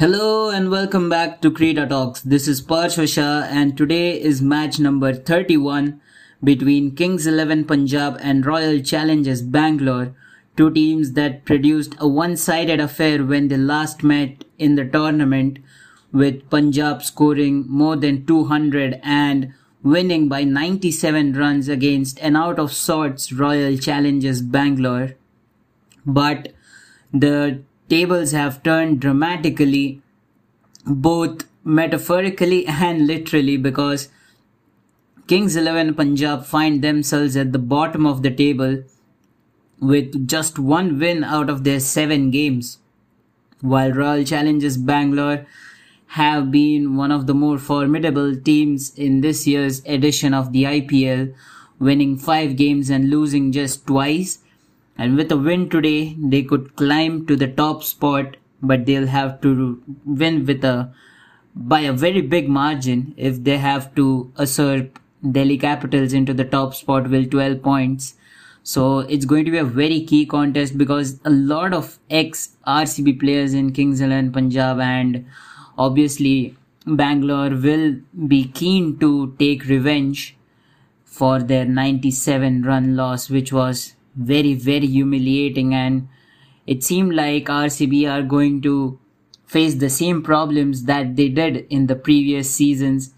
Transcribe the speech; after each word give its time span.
Hello 0.00 0.48
and 0.48 0.70
welcome 0.70 1.10
back 1.10 1.42
to 1.42 1.50
Krita 1.50 1.86
Talks. 1.86 2.22
This 2.22 2.48
is 2.48 2.62
Parshvasha 2.62 3.42
and 3.50 3.76
today 3.76 4.18
is 4.18 4.40
match 4.40 4.78
number 4.78 5.12
31 5.12 6.00
between 6.42 6.96
Kings 6.96 7.26
11 7.26 7.66
Punjab 7.66 8.16
and 8.22 8.46
Royal 8.46 8.80
Challengers 8.80 9.42
Bangalore, 9.42 10.14
two 10.56 10.70
teams 10.70 11.12
that 11.12 11.44
produced 11.44 11.96
a 11.98 12.08
one-sided 12.08 12.80
affair 12.80 13.22
when 13.22 13.48
they 13.48 13.58
last 13.58 14.02
met 14.02 14.46
in 14.56 14.76
the 14.76 14.86
tournament 14.86 15.58
with 16.12 16.48
Punjab 16.48 17.02
scoring 17.02 17.66
more 17.68 17.96
than 17.96 18.24
200 18.24 18.98
and 19.02 19.52
winning 19.82 20.30
by 20.30 20.44
97 20.44 21.34
runs 21.34 21.68
against 21.68 22.18
an 22.20 22.36
out 22.36 22.58
of 22.58 22.72
sorts 22.72 23.34
Royal 23.34 23.76
Challengers 23.76 24.40
Bangalore. 24.40 25.10
But 26.06 26.54
the 27.12 27.64
tables 27.90 28.32
have 28.32 28.62
turned 28.62 29.00
dramatically, 29.00 30.00
both 30.86 31.46
metaphorically 31.64 32.66
and 32.66 33.06
literally, 33.06 33.56
because 33.56 34.08
Kings 35.26 35.56
11 35.56 35.94
Punjab 35.94 36.44
find 36.44 36.82
themselves 36.82 37.36
at 37.36 37.52
the 37.52 37.58
bottom 37.58 38.06
of 38.06 38.22
the 38.22 38.30
table 38.30 38.82
with 39.80 40.26
just 40.26 40.58
one 40.58 40.98
win 40.98 41.22
out 41.24 41.48
of 41.48 41.64
their 41.64 41.80
seven 41.80 42.30
games, 42.30 42.78
while 43.60 43.92
Royal 43.92 44.24
Challengers 44.24 44.76
Bangalore 44.76 45.46
have 46.18 46.50
been 46.50 46.96
one 46.96 47.12
of 47.12 47.26
the 47.26 47.34
more 47.34 47.58
formidable 47.58 48.36
teams 48.36 48.92
in 48.98 49.20
this 49.20 49.46
year's 49.46 49.84
edition 49.84 50.34
of 50.34 50.52
the 50.52 50.64
IPL, 50.64 51.32
winning 51.78 52.18
five 52.18 52.56
games 52.56 52.90
and 52.90 53.08
losing 53.08 53.52
just 53.52 53.86
twice 53.86 54.39
and 55.00 55.16
with 55.16 55.32
a 55.32 55.36
win 55.36 55.70
today, 55.70 56.14
they 56.18 56.42
could 56.42 56.76
climb 56.76 57.26
to 57.26 57.34
the 57.34 57.48
top 57.48 57.82
spot, 57.82 58.36
but 58.62 58.84
they'll 58.84 59.06
have 59.06 59.40
to 59.40 59.82
win 60.04 60.44
with 60.44 60.62
a 60.62 60.92
by 61.54 61.80
a 61.80 61.92
very 61.92 62.20
big 62.20 62.50
margin 62.50 63.14
if 63.16 63.42
they 63.42 63.56
have 63.56 63.94
to 63.94 64.06
usurp 64.38 64.98
Delhi 65.36 65.56
Capitals 65.56 66.12
into 66.12 66.34
the 66.34 66.44
top 66.44 66.74
spot 66.74 67.08
with 67.08 67.30
12 67.30 67.62
points. 67.62 68.14
So 68.62 68.98
it's 69.14 69.24
going 69.24 69.46
to 69.46 69.50
be 69.50 69.56
a 69.58 69.64
very 69.64 70.02
key 70.02 70.26
contest 70.26 70.76
because 70.76 71.18
a 71.24 71.30
lot 71.30 71.72
of 71.72 71.98
ex 72.10 72.56
RCB 72.66 73.20
players 73.20 73.54
in 73.54 73.72
Kings 73.72 74.02
and 74.02 74.34
Punjab 74.34 74.80
and 74.80 75.24
obviously 75.78 76.58
Bangalore 76.86 77.56
will 77.68 77.96
be 78.34 78.42
keen 78.48 78.98
to 78.98 79.34
take 79.38 79.64
revenge 79.64 80.36
for 81.04 81.38
their 81.38 81.64
97 81.64 82.62
run 82.64 82.94
loss, 82.96 83.30
which 83.30 83.50
was 83.50 83.94
very, 84.14 84.54
very 84.54 84.86
humiliating. 84.86 85.74
And 85.74 86.08
it 86.66 86.82
seemed 86.84 87.14
like 87.14 87.46
RCB 87.46 88.10
are 88.10 88.22
going 88.22 88.62
to 88.62 88.98
face 89.46 89.74
the 89.74 89.90
same 89.90 90.22
problems 90.22 90.84
that 90.84 91.16
they 91.16 91.28
did 91.28 91.66
in 91.70 91.86
the 91.86 91.96
previous 91.96 92.50
seasons. 92.50 93.12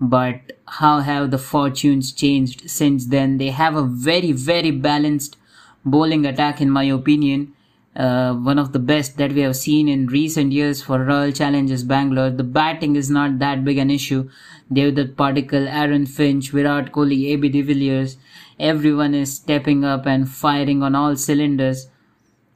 But 0.00 0.58
how 0.66 1.00
have 1.00 1.30
the 1.30 1.38
fortunes 1.38 2.12
changed 2.12 2.70
since 2.70 3.06
then? 3.06 3.38
They 3.38 3.50
have 3.50 3.76
a 3.76 3.82
very, 3.82 4.32
very 4.32 4.70
balanced 4.70 5.36
bowling 5.84 6.26
attack, 6.26 6.60
in 6.60 6.70
my 6.70 6.84
opinion. 6.84 7.54
Uh, 7.94 8.32
one 8.32 8.58
of 8.58 8.72
the 8.72 8.78
best 8.78 9.18
that 9.18 9.32
we 9.32 9.42
have 9.42 9.54
seen 9.54 9.86
in 9.86 10.06
recent 10.06 10.50
years 10.50 10.82
for 10.82 11.04
Royal 11.04 11.30
Challengers 11.30 11.84
Bangalore. 11.84 12.30
The 12.30 12.42
batting 12.42 12.96
is 12.96 13.10
not 13.10 13.38
that 13.38 13.64
big 13.64 13.76
an 13.76 13.90
issue. 13.90 14.30
Devdutt 14.72 15.14
Padikkal, 15.14 15.68
Aaron 15.70 16.06
Finch, 16.06 16.50
Virat 16.52 16.90
Kohli, 16.92 17.32
AB 17.32 17.50
de 17.50 17.60
Villiers, 17.60 18.16
everyone 18.58 19.14
is 19.14 19.34
stepping 19.34 19.84
up 19.84 20.06
and 20.06 20.26
firing 20.26 20.82
on 20.82 20.94
all 20.94 21.16
cylinders. 21.16 21.88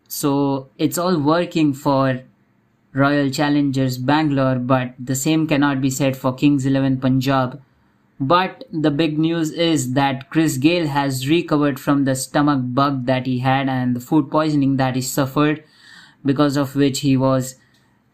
So 0.09 0.71
it's 0.79 0.97
all 0.97 1.19
working 1.21 1.75
for 1.75 2.23
Royal 2.95 3.29
Challengers 3.29 3.99
Bangalore, 3.99 4.59
but 4.59 4.95
the 4.99 5.15
same 5.15 5.47
cannot 5.47 5.83
be 5.83 5.91
said 5.91 6.17
for 6.17 6.35
Kings 6.35 6.65
11 6.65 6.99
Punjab. 6.99 7.61
But 8.19 8.65
the 8.73 8.91
big 8.91 9.19
news 9.19 9.51
is 9.51 9.93
that 9.93 10.31
Chris 10.31 10.57
Gayle 10.57 10.87
has 10.87 11.29
recovered 11.29 11.79
from 11.79 12.05
the 12.05 12.15
stomach 12.15 12.61
bug 12.63 13.05
that 13.07 13.27
he 13.27 13.41
had 13.41 13.69
and 13.69 13.95
the 13.95 14.01
food 14.01 14.31
poisoning 14.31 14.77
that 14.79 14.97
he 14.97 15.03
suffered, 15.03 15.63
because 16.25 16.57
of 16.57 16.75
which 16.75 17.01
he 17.01 17.17
was 17.17 17.57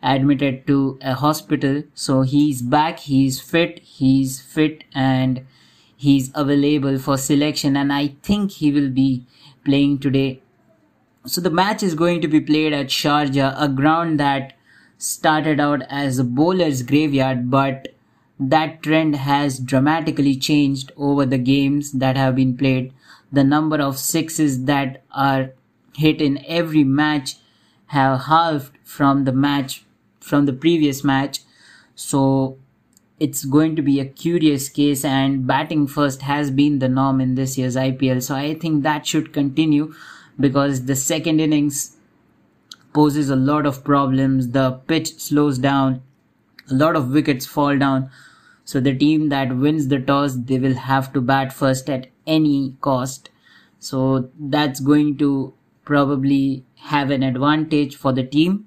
admitted 0.02 0.66
to 0.66 0.98
a 1.00 1.14
hospital. 1.14 1.84
So 1.94 2.22
he's 2.22 2.62
back, 2.62 2.98
he's 2.98 3.40
fit, 3.40 3.78
he's 3.78 4.40
fit, 4.40 4.82
and 4.92 5.46
he's 5.96 6.32
available 6.34 6.98
for 6.98 7.16
selection 7.16 7.76
and 7.76 7.92
I 7.92 8.16
think 8.22 8.50
he 8.50 8.72
will 8.72 8.90
be 8.90 9.24
playing 9.64 10.00
today. 10.00 10.42
So 11.24 11.40
the 11.40 11.50
match 11.50 11.84
is 11.84 11.94
going 11.94 12.20
to 12.22 12.26
be 12.26 12.40
played 12.40 12.72
at 12.72 12.88
Sharjah, 12.88 13.54
a 13.56 13.68
ground 13.68 14.18
that 14.18 14.54
started 14.98 15.60
out 15.60 15.82
as 15.88 16.18
a 16.18 16.24
bowler's 16.24 16.82
graveyard, 16.82 17.48
but 17.52 17.91
that 18.50 18.82
trend 18.82 19.16
has 19.16 19.58
dramatically 19.58 20.36
changed 20.36 20.92
over 20.96 21.26
the 21.26 21.38
games 21.38 21.92
that 21.92 22.16
have 22.16 22.36
been 22.36 22.56
played. 22.56 22.92
The 23.30 23.44
number 23.44 23.76
of 23.76 23.98
sixes 23.98 24.64
that 24.64 25.02
are 25.12 25.52
hit 25.96 26.20
in 26.20 26.44
every 26.46 26.84
match 26.84 27.36
have 27.86 28.22
halved 28.22 28.78
from 28.84 29.24
the 29.24 29.32
match 29.32 29.84
from 30.20 30.46
the 30.46 30.52
previous 30.52 31.02
match. 31.04 31.40
So 31.94 32.58
it's 33.18 33.44
going 33.44 33.76
to 33.76 33.82
be 33.82 34.00
a 34.00 34.04
curious 34.04 34.68
case 34.68 35.04
and 35.04 35.46
batting 35.46 35.86
first 35.86 36.22
has 36.22 36.50
been 36.50 36.78
the 36.78 36.88
norm 36.88 37.20
in 37.20 37.34
this 37.34 37.58
year's 37.58 37.76
IPL. 37.76 38.22
So 38.22 38.34
I 38.34 38.54
think 38.54 38.82
that 38.82 39.06
should 39.06 39.32
continue 39.32 39.94
because 40.40 40.86
the 40.86 40.96
second 40.96 41.40
innings 41.40 41.96
poses 42.92 43.30
a 43.30 43.36
lot 43.36 43.66
of 43.66 43.84
problems. 43.84 44.48
The 44.48 44.72
pitch 44.86 45.14
slows 45.18 45.58
down, 45.58 46.02
a 46.70 46.74
lot 46.74 46.96
of 46.96 47.10
wickets 47.10 47.46
fall 47.46 47.76
down. 47.78 48.10
So 48.72 48.80
the 48.80 48.94
team 48.94 49.28
that 49.28 49.54
wins 49.56 49.88
the 49.88 50.00
toss, 50.00 50.36
they 50.50 50.58
will 50.58 50.74
have 50.74 51.12
to 51.12 51.20
bat 51.20 51.52
first 51.52 51.90
at 51.90 52.08
any 52.26 52.74
cost. 52.80 53.30
So 53.78 54.30
that's 54.38 54.80
going 54.80 55.16
to 55.18 55.54
probably 55.84 56.64
have 56.92 57.10
an 57.10 57.22
advantage 57.22 57.96
for 57.96 58.12
the 58.12 58.24
team 58.24 58.66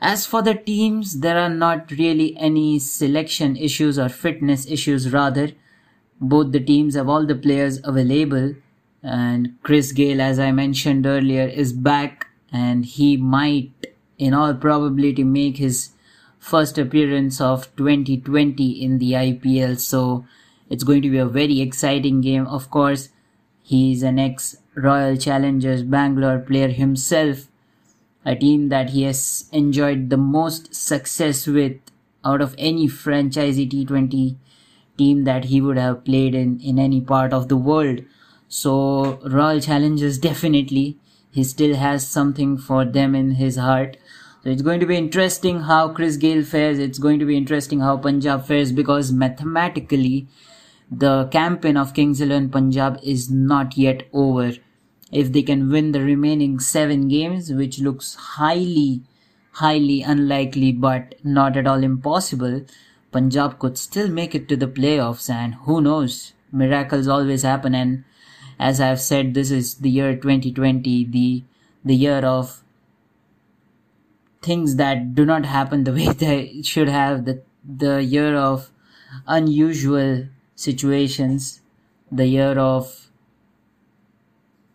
as 0.00 0.26
for 0.26 0.42
the 0.42 0.54
teams, 0.54 1.20
there 1.20 1.38
are 1.38 1.48
not 1.48 1.90
really 1.90 2.36
any 2.36 2.78
selection 2.78 3.56
issues 3.56 3.98
or 3.98 4.08
fitness 4.08 4.70
issues, 4.70 5.12
rather. 5.12 5.50
Both 6.20 6.52
the 6.52 6.60
teams 6.60 6.94
have 6.94 7.08
all 7.08 7.26
the 7.26 7.34
players 7.34 7.80
available, 7.82 8.54
and 9.02 9.56
Chris 9.62 9.92
Gayle, 9.92 10.20
as 10.20 10.38
I 10.38 10.52
mentioned 10.52 11.06
earlier, 11.06 11.48
is 11.48 11.72
back 11.72 12.28
and 12.52 12.84
he 12.84 13.16
might, 13.16 13.72
in 14.18 14.34
all 14.34 14.54
probability, 14.54 15.24
make 15.24 15.56
his 15.56 15.90
first 16.38 16.78
appearance 16.78 17.40
of 17.40 17.74
2020 17.76 18.82
in 18.82 18.98
the 18.98 19.12
IPL. 19.12 19.78
So 19.78 20.26
it's 20.68 20.84
going 20.84 21.02
to 21.02 21.10
be 21.10 21.18
a 21.18 21.26
very 21.26 21.60
exciting 21.60 22.20
game. 22.20 22.46
Of 22.46 22.70
course, 22.70 23.10
he's 23.62 24.02
an 24.02 24.18
ex 24.18 24.56
Royal 24.74 25.16
Challengers 25.16 25.82
Bangalore 25.82 26.38
player 26.38 26.68
himself 26.68 27.48
a 28.24 28.34
team 28.36 28.68
that 28.68 28.90
he 28.90 29.04
has 29.04 29.48
enjoyed 29.52 30.10
the 30.10 30.16
most 30.16 30.74
success 30.74 31.46
with 31.46 31.76
out 32.24 32.42
of 32.42 32.54
any 32.58 32.86
franchisee 32.86 33.70
T20 33.70 34.36
team 34.98 35.24
that 35.24 35.44
he 35.44 35.60
would 35.60 35.78
have 35.78 36.04
played 36.04 36.34
in, 36.34 36.60
in 36.60 36.78
any 36.78 37.00
part 37.00 37.32
of 37.32 37.48
the 37.48 37.56
world. 37.56 38.00
So 38.48 39.18
Royal 39.24 39.60
Challengers 39.60 40.18
definitely 40.18 40.98
he 41.30 41.44
still 41.44 41.76
has 41.76 42.06
something 42.06 42.58
for 42.58 42.84
them 42.84 43.14
in 43.14 43.32
his 43.32 43.56
heart. 43.56 43.96
So 44.42 44.50
it's 44.50 44.62
going 44.62 44.80
to 44.80 44.86
be 44.86 44.96
interesting 44.96 45.60
how 45.60 45.88
Chris 45.88 46.16
Gayle 46.16 46.44
fares. 46.44 46.78
It's 46.78 46.98
going 46.98 47.18
to 47.18 47.24
be 47.24 47.36
interesting 47.36 47.80
how 47.80 47.96
Punjab 47.96 48.46
fares 48.46 48.70
because 48.70 49.10
mathematically 49.12 50.28
the 50.90 51.26
campaign 51.26 51.76
of 51.76 51.92
Kings 51.92 52.20
11 52.20 52.50
Punjab 52.50 52.98
is 53.02 53.30
not 53.30 53.76
yet 53.76 54.04
over 54.12 54.52
if 55.10 55.32
they 55.32 55.42
can 55.42 55.70
win 55.70 55.92
the 55.92 56.02
remaining 56.02 56.60
seven 56.60 57.08
games, 57.08 57.52
which 57.52 57.80
looks 57.80 58.14
highly, 58.14 59.02
highly 59.52 60.02
unlikely 60.02 60.72
but 60.72 61.14
not 61.24 61.56
at 61.56 61.66
all 61.66 61.82
impossible, 61.82 62.64
Punjab 63.10 63.58
could 63.58 63.78
still 63.78 64.08
make 64.08 64.34
it 64.34 64.48
to 64.48 64.56
the 64.56 64.66
playoffs 64.66 65.30
and 65.30 65.54
who 65.54 65.80
knows, 65.80 66.34
miracles 66.52 67.08
always 67.08 67.42
happen 67.42 67.74
and 67.74 68.04
as 68.58 68.80
I've 68.80 69.00
said, 69.00 69.34
this 69.34 69.50
is 69.50 69.76
the 69.76 69.88
year 69.88 70.14
2020, 70.16 71.04
the, 71.04 71.44
the 71.84 71.94
year 71.94 72.18
of 72.18 72.62
things 74.48 74.76
that 74.76 75.14
do 75.14 75.24
not 75.30 75.46
happen 75.46 75.84
the 75.84 75.92
way 75.98 76.08
they 76.24 76.62
should 76.62 76.88
have, 76.88 77.24
the, 77.24 77.42
the 77.84 78.02
year 78.02 78.34
of 78.36 78.70
unusual 79.26 80.26
situations, 80.54 81.60
the 82.10 82.26
year 82.26 82.58
of 82.58 83.08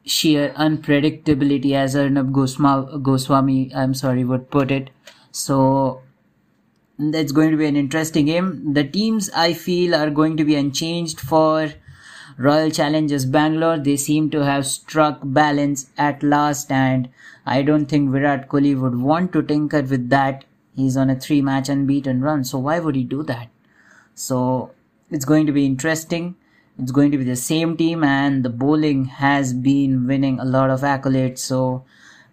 sheer 0.06 0.50
unpredictability 0.58 1.74
as 1.74 1.96
Arnab 1.96 2.34
Goswami, 2.34 3.00
Goswami 3.02 3.72
I'm 3.74 3.94
sorry 3.94 4.24
would 4.24 4.50
put 4.50 4.72
it. 4.72 4.90
So 5.32 6.02
that's 6.98 7.32
going 7.32 7.52
to 7.52 7.58
be 7.58 7.66
an 7.66 7.76
interesting 7.76 8.26
game. 8.26 8.74
The 8.74 8.84
teams 8.84 9.30
I 9.36 9.54
feel 9.54 9.96
are 9.96 10.10
going 10.10 10.38
to 10.38 10.46
be 10.46 10.56
unchanged 10.56 11.20
for 11.20 11.74
Royal 12.38 12.70
Challengers 12.72 13.26
Bangalore. 13.26 13.78
They 13.78 13.98
seem 13.98 14.30
to 14.32 14.44
have 14.44 14.66
struck 14.66 15.20
balance 15.24 15.90
at 15.98 16.24
last 16.24 16.72
and 16.72 17.10
I 17.46 17.62
don't 17.62 17.86
think 17.86 18.12
Virat 18.12 18.50
Kohli 18.50 18.80
would 18.80 19.00
want 19.00 19.34
to 19.34 19.42
tinker 19.42 19.82
with 19.82 20.10
that. 20.10 20.46
He's 20.76 20.98
on 20.98 21.10
a 21.10 21.20
three 21.20 21.42
match 21.42 21.70
unbeaten 21.70 22.22
run. 22.22 22.44
So 22.44 22.58
why 22.58 22.80
would 22.80 22.96
he 22.96 23.04
do 23.04 23.24
that? 23.24 23.50
So 24.16 24.72
it's 25.12 25.26
going 25.26 25.46
to 25.46 25.52
be 25.52 25.66
interesting. 25.66 26.36
It's 26.80 26.92
going 26.92 27.12
to 27.12 27.18
be 27.18 27.24
the 27.24 27.36
same 27.36 27.78
team 27.78 28.04
and 28.04 28.44
the 28.44 28.50
bowling 28.50 29.06
has 29.06 29.54
been 29.54 30.08
winning 30.08 30.40
a 30.40 30.46
lot 30.46 30.72
of 30.72 30.82
accolades. 30.82 31.40
So 31.40 31.86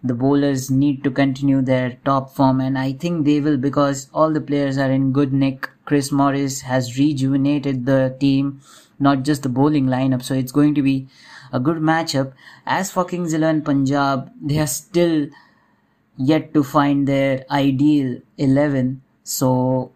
the 0.03 0.15
bowlers 0.15 0.71
need 0.71 1.03
to 1.03 1.11
continue 1.11 1.61
their 1.61 1.99
top 2.05 2.33
form 2.33 2.59
and 2.59 2.77
I 2.77 2.93
think 2.93 3.25
they 3.25 3.39
will 3.39 3.57
because 3.57 4.09
all 4.13 4.33
the 4.33 4.41
players 4.41 4.79
are 4.79 4.89
in 4.91 5.11
good 5.11 5.31
nick. 5.31 5.69
Chris 5.91 6.09
Morris 6.09 6.61
has 6.61 6.97
rejuvenated 6.97 7.85
the 7.85 8.15
team, 8.17 8.61
not 8.97 9.23
just 9.23 9.43
the 9.43 9.49
bowling 9.49 9.87
lineup. 9.87 10.23
So 10.23 10.33
it's 10.33 10.53
going 10.53 10.73
to 10.75 10.81
be 10.81 11.07
a 11.51 11.59
good 11.59 11.79
matchup. 11.79 12.31
As 12.65 12.89
for 12.89 13.03
Kings 13.03 13.33
11 13.33 13.63
Punjab, 13.63 14.31
they 14.41 14.59
are 14.59 14.67
still 14.67 15.27
yet 16.15 16.53
to 16.53 16.63
find 16.63 17.09
their 17.09 17.43
ideal 17.51 18.21
11. 18.37 19.01
So 19.23 19.91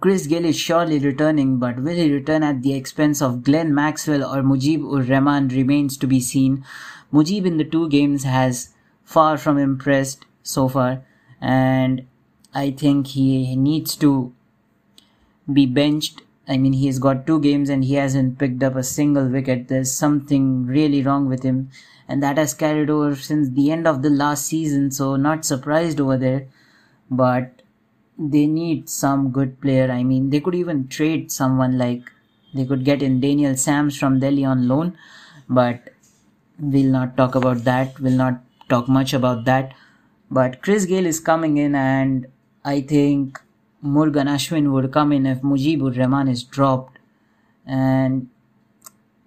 Chris 0.00 0.26
Gayle 0.26 0.44
is 0.44 0.58
surely 0.58 0.98
returning, 0.98 1.58
but 1.58 1.80
will 1.80 1.94
he 1.94 2.12
return 2.12 2.42
at 2.42 2.60
the 2.60 2.74
expense 2.74 3.22
of 3.22 3.42
Glenn 3.42 3.74
Maxwell 3.74 4.22
or 4.22 4.42
Mujib 4.42 4.84
ur 4.84 5.02
Rahman 5.02 5.48
remains 5.48 5.96
to 5.96 6.06
be 6.06 6.20
seen. 6.20 6.62
Mujib 7.10 7.46
in 7.46 7.56
the 7.56 7.64
two 7.64 7.88
games 7.88 8.24
has 8.24 8.74
far 9.02 9.38
from 9.38 9.56
impressed 9.56 10.26
so 10.42 10.68
far, 10.68 11.02
and 11.40 12.06
I 12.52 12.70
think 12.70 13.06
he 13.06 13.56
needs 13.56 13.96
to 13.96 14.34
be 15.54 15.66
benched. 15.66 16.22
I 16.48 16.56
mean, 16.56 16.72
he's 16.72 16.98
got 16.98 17.26
two 17.26 17.40
games 17.40 17.68
and 17.68 17.84
he 17.84 17.94
hasn't 17.94 18.38
picked 18.38 18.62
up 18.62 18.74
a 18.76 18.82
single 18.82 19.28
wicket. 19.28 19.68
There's 19.68 19.92
something 19.92 20.66
really 20.66 21.02
wrong 21.02 21.28
with 21.28 21.42
him 21.42 21.70
and 22.10 22.20
that 22.24 22.38
has 22.38 22.54
carried 22.54 22.90
over 22.90 23.14
since 23.14 23.50
the 23.50 23.70
end 23.70 23.86
of 23.86 24.02
the 24.02 24.10
last 24.10 24.46
season. 24.46 24.90
So 24.90 25.14
not 25.14 25.44
surprised 25.44 26.00
over 26.00 26.16
there, 26.16 26.48
but 27.08 27.62
they 28.18 28.46
need 28.46 28.88
some 28.88 29.30
good 29.30 29.60
player. 29.60 29.88
I 29.92 30.02
mean, 30.02 30.30
they 30.30 30.40
could 30.40 30.56
even 30.56 30.88
trade 30.88 31.30
someone 31.30 31.78
like 31.78 32.10
they 32.52 32.64
could 32.64 32.84
get 32.84 33.00
in 33.00 33.20
Daniel 33.20 33.56
Sams 33.56 33.96
from 33.96 34.18
Delhi 34.18 34.44
on 34.44 34.66
loan, 34.66 34.98
but 35.48 35.94
we'll 36.58 36.90
not 36.90 37.16
talk 37.16 37.36
about 37.36 37.58
that. 37.58 38.00
We'll 38.00 38.20
not 38.24 38.40
talk 38.68 38.88
much 38.88 39.12
about 39.12 39.44
that. 39.44 39.72
But 40.32 40.62
Chris 40.62 40.86
Gayle 40.86 41.06
is 41.06 41.20
coming 41.20 41.58
in, 41.58 41.76
and 41.76 42.26
I 42.64 42.80
think 42.80 43.40
Murugan 43.84 44.28
Ashwin 44.28 44.72
would 44.72 44.92
come 44.92 45.12
in 45.12 45.26
if 45.26 45.40
Mujibur 45.40 45.96
Rahman 45.96 46.28
is 46.28 46.42
dropped. 46.42 46.98
And 47.66 48.28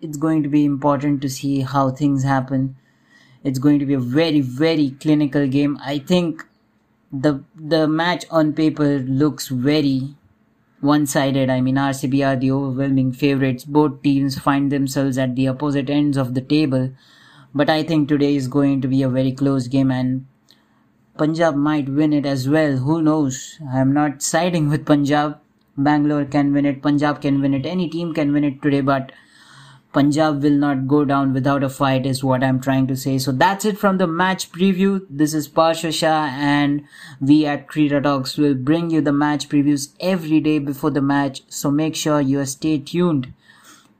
it's 0.01 0.17
going 0.17 0.43
to 0.43 0.49
be 0.49 0.65
important 0.65 1.21
to 1.21 1.29
see 1.29 1.61
how 1.61 1.89
things 1.89 2.23
happen. 2.23 2.75
It's 3.43 3.59
going 3.59 3.79
to 3.79 3.85
be 3.85 3.93
a 3.93 3.99
very, 3.99 4.41
very 4.41 4.91
clinical 4.99 5.47
game. 5.47 5.77
I 5.83 5.99
think 5.99 6.45
the 7.11 7.43
the 7.55 7.87
match 7.87 8.25
on 8.31 8.53
paper 8.53 8.99
looks 8.99 9.47
very 9.47 10.15
one-sided. 10.81 11.49
I 11.49 11.61
mean, 11.61 11.75
RCB 11.75 12.27
are 12.27 12.35
the 12.35 12.51
overwhelming 12.51 13.13
favorites. 13.13 13.63
Both 13.63 14.01
teams 14.01 14.37
find 14.37 14.71
themselves 14.71 15.17
at 15.17 15.35
the 15.35 15.47
opposite 15.47 15.89
ends 15.89 16.17
of 16.17 16.33
the 16.33 16.41
table. 16.41 16.91
But 17.55 17.69
I 17.69 17.83
think 17.83 18.09
today 18.09 18.35
is 18.35 18.47
going 18.47 18.81
to 18.81 18.87
be 18.87 19.01
a 19.03 19.09
very 19.09 19.31
close 19.31 19.67
game 19.67 19.91
and 19.91 20.25
Punjab 21.17 21.55
might 21.55 21.89
win 21.89 22.11
it 22.11 22.25
as 22.25 22.49
well. 22.49 22.77
Who 22.77 23.01
knows? 23.01 23.59
I'm 23.71 23.93
not 23.93 24.21
siding 24.21 24.69
with 24.69 24.85
Punjab. 24.85 25.39
Bangalore 25.77 26.25
can 26.25 26.53
win 26.53 26.65
it. 26.65 26.81
Punjab 26.81 27.21
can 27.21 27.39
win 27.39 27.53
it. 27.53 27.65
Any 27.65 27.87
team 27.87 28.13
can 28.13 28.33
win 28.33 28.43
it 28.43 28.61
today, 28.63 28.81
but 28.81 29.11
Punjab 29.93 30.41
will 30.41 30.57
not 30.57 30.87
go 30.87 31.05
down 31.05 31.33
without 31.33 31.63
a 31.63 31.69
fight 31.69 32.07
is 32.07 32.23
what 32.23 32.43
I'm 32.43 32.59
trying 32.59 32.87
to 32.87 32.95
say. 32.95 33.19
So 33.19 33.31
that's 33.31 33.63
it 33.63 33.77
from 33.77 33.99
the 33.99 34.07
match 34.07 34.51
preview. 34.51 35.05
This 35.07 35.35
is 35.35 35.47
Parsha 35.47 36.11
and 36.11 36.83
we 37.21 37.45
at 37.45 37.67
Creeda 37.67 38.01
Talks 38.01 38.35
will 38.35 38.55
bring 38.55 38.89
you 38.89 39.01
the 39.01 39.13
match 39.13 39.49
previews 39.49 39.93
every 39.99 40.39
day 40.39 40.57
before 40.57 40.89
the 40.89 41.01
match. 41.01 41.43
So 41.47 41.69
make 41.69 41.95
sure 41.95 42.21
you 42.21 42.43
stay 42.47 42.79
tuned 42.79 43.33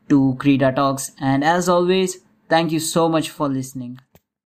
to 0.09 0.36
Creeda 0.39 0.75
Talks. 0.75 1.12
And 1.19 1.44
as 1.44 1.69
always, 1.69 2.18
thank 2.50 2.71
you 2.71 2.80
so 2.80 3.07
much 3.07 3.30
for 3.30 3.48
listening. 3.48 4.00